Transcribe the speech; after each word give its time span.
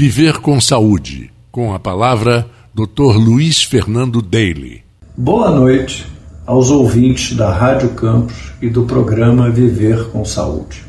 Viver 0.00 0.38
com 0.38 0.60
Saúde, 0.60 1.28
com 1.50 1.74
a 1.74 1.78
palavra 1.80 2.48
Dr. 2.72 3.16
Luiz 3.16 3.64
Fernando 3.64 4.22
Daly. 4.22 4.84
Boa 5.16 5.50
noite 5.50 6.06
aos 6.46 6.70
ouvintes 6.70 7.36
da 7.36 7.52
Rádio 7.52 7.88
Campos 7.88 8.52
e 8.62 8.70
do 8.70 8.84
programa 8.84 9.50
Viver 9.50 10.04
com 10.10 10.24
Saúde. 10.24 10.84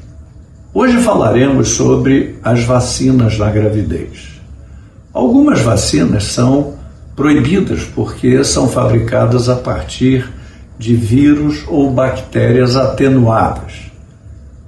Hoje 0.71 1.01
falaremos 1.01 1.69
sobre 1.69 2.35
as 2.43 2.63
vacinas 2.63 3.35
na 3.39 3.49
gravidez. 3.49 4.39
Algumas 5.11 5.59
vacinas 5.59 6.25
são 6.25 6.75
proibidas 7.15 7.85
porque 7.85 8.43
são 8.43 8.67
fabricadas 8.67 9.49
a 9.49 9.55
partir 9.55 10.31
de 10.77 10.93
vírus 10.93 11.63
ou 11.67 11.89
bactérias 11.89 12.75
atenuadas 12.75 13.73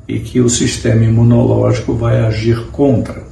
e 0.07 0.17
que 0.17 0.41
o 0.41 0.49
sistema 0.49 1.03
imunológico 1.03 1.93
vai 1.93 2.25
agir 2.25 2.71
contra. 2.71 3.29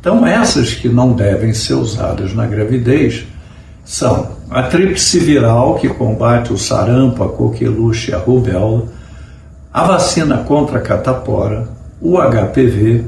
Então, 0.00 0.26
essas 0.26 0.72
que 0.72 0.88
não 0.88 1.12
devem 1.12 1.52
ser 1.52 1.74
usadas 1.74 2.34
na 2.34 2.46
gravidez 2.46 3.26
são 3.84 4.28
a 4.48 4.62
tríplice 4.62 5.18
viral, 5.18 5.74
que 5.74 5.88
combate 5.88 6.52
o 6.52 6.58
sarampo, 6.58 7.22
a 7.22 7.28
coqueluche 7.28 8.10
e 8.10 8.14
a 8.14 8.18
rubéola, 8.18 8.88
a 9.72 9.84
vacina 9.84 10.38
contra 10.38 10.78
a 10.78 10.82
catapora, 10.82 11.68
o 12.00 12.16
HPV, 12.16 13.04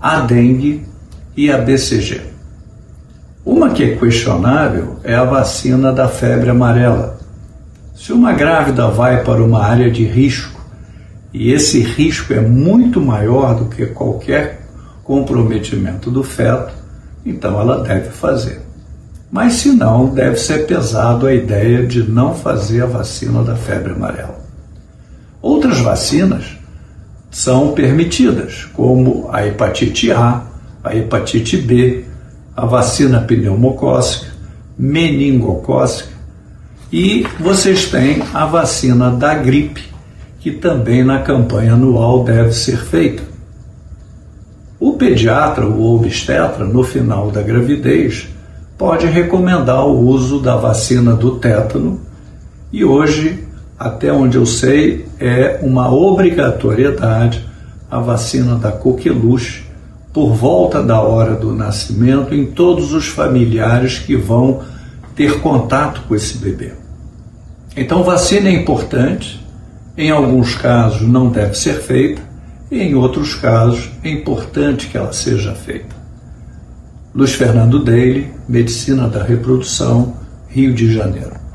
a 0.00 0.20
dengue 0.20 0.84
e 1.36 1.50
a 1.50 1.58
BCG. 1.58 2.20
Uma 3.44 3.70
que 3.70 3.84
é 3.84 3.96
questionável 3.96 4.96
é 5.04 5.14
a 5.14 5.24
vacina 5.24 5.92
da 5.92 6.08
febre 6.08 6.50
amarela. 6.50 7.18
Se 7.94 8.12
uma 8.12 8.32
grávida 8.32 8.88
vai 8.88 9.22
para 9.22 9.42
uma 9.42 9.62
área 9.62 9.88
de 9.90 10.04
risco 10.04 10.60
e 11.32 11.52
esse 11.52 11.80
risco 11.80 12.34
é 12.34 12.40
muito 12.40 13.00
maior 13.00 13.54
do 13.54 13.66
que 13.66 13.86
qualquer 13.86 14.65
comprometimento 15.06 16.10
do 16.10 16.24
feto, 16.24 16.74
então 17.24 17.60
ela 17.60 17.82
deve 17.82 18.10
fazer. 18.10 18.60
Mas 19.30 19.54
se 19.54 19.70
não, 19.70 20.06
deve 20.08 20.36
ser 20.36 20.66
pesado 20.66 21.26
a 21.26 21.34
ideia 21.34 21.86
de 21.86 22.02
não 22.02 22.34
fazer 22.34 22.82
a 22.82 22.86
vacina 22.86 23.42
da 23.42 23.54
febre 23.54 23.92
amarela. 23.92 24.44
Outras 25.40 25.78
vacinas 25.78 26.56
são 27.30 27.72
permitidas, 27.72 28.64
como 28.72 29.28
a 29.32 29.46
hepatite 29.46 30.10
A, 30.10 30.42
a 30.82 30.96
hepatite 30.96 31.56
B, 31.56 32.04
a 32.56 32.66
vacina 32.66 33.20
pneumocócica, 33.20 34.26
meningocócica 34.76 36.16
e 36.92 37.26
vocês 37.38 37.86
têm 37.86 38.22
a 38.32 38.46
vacina 38.46 39.10
da 39.10 39.34
gripe, 39.34 39.84
que 40.40 40.50
também 40.50 41.04
na 41.04 41.20
campanha 41.20 41.74
anual 41.74 42.24
deve 42.24 42.52
ser 42.52 42.78
feita. 42.78 43.35
O 44.78 44.94
pediatra 44.94 45.66
ou 45.66 45.96
obstetra, 45.96 46.64
no 46.64 46.82
final 46.82 47.30
da 47.30 47.42
gravidez, 47.42 48.28
pode 48.76 49.06
recomendar 49.06 49.86
o 49.86 50.06
uso 50.06 50.40
da 50.40 50.56
vacina 50.56 51.14
do 51.14 51.36
tétano 51.36 52.00
e 52.72 52.84
hoje, 52.84 53.44
até 53.78 54.12
onde 54.12 54.36
eu 54.36 54.44
sei, 54.44 55.06
é 55.18 55.60
uma 55.62 55.94
obrigatoriedade 55.94 57.46
a 57.90 58.00
vacina 58.00 58.56
da 58.56 58.72
coqueluche 58.72 59.64
por 60.12 60.34
volta 60.34 60.82
da 60.82 61.00
hora 61.00 61.34
do 61.34 61.52
nascimento 61.52 62.34
em 62.34 62.46
todos 62.46 62.92
os 62.92 63.06
familiares 63.06 63.98
que 63.98 64.16
vão 64.16 64.60
ter 65.14 65.40
contato 65.40 66.02
com 66.08 66.14
esse 66.14 66.38
bebê. 66.38 66.72
Então, 67.76 68.02
vacina 68.02 68.48
é 68.48 68.52
importante, 68.52 69.40
em 69.96 70.10
alguns 70.10 70.54
casos 70.54 71.02
não 71.02 71.28
deve 71.28 71.54
ser 71.54 71.80
feita, 71.80 72.22
e 72.76 72.82
em 72.82 72.94
outros 72.94 73.34
casos 73.34 73.90
é 74.04 74.10
importante 74.10 74.88
que 74.88 74.98
ela 74.98 75.12
seja 75.12 75.54
feita. 75.54 75.96
Luiz 77.14 77.32
Fernando 77.32 77.82
Daly, 77.82 78.30
Medicina 78.46 79.08
da 79.08 79.24
Reprodução, 79.24 80.14
Rio 80.48 80.74
de 80.74 80.92
Janeiro. 80.92 81.45